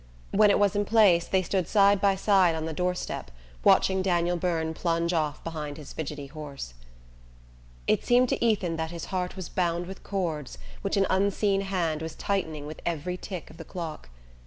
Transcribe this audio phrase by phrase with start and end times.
[0.31, 3.29] When it was in place they stood side by side on the door step,
[3.63, 6.73] watching Daniel Byrne plunge off behind his fidgety horse.
[7.85, 12.01] It seemed to Ethan that his heart was bound with cords which an unseen hand
[12.01, 14.09] was tightening with every tick of the clock.